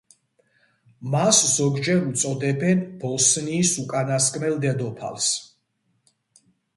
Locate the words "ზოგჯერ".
1.49-1.99